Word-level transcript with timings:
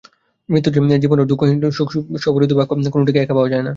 মৃত্যুহীন 0.49 1.01
জীবন 1.03 1.17
ও 1.19 1.29
দুঃখহীন 1.31 1.57
সুখ 1.77 1.89
স্ববিরোধী 2.23 2.55
বাক্য, 2.57 2.71
কোনটিকেই 2.93 3.23
একা 3.23 3.35
পাওয়া 3.35 3.51
যায় 3.51 3.63
না। 3.63 3.69